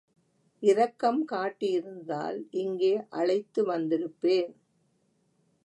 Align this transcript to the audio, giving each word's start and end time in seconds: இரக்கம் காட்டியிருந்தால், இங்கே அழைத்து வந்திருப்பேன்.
இரக்கம் 0.63 1.25
காட்டியிருந்தால், 1.25 2.39
இங்கே 2.51 3.03
அழைத்து 3.09 3.63
வந்திருப்பேன். 3.67 4.51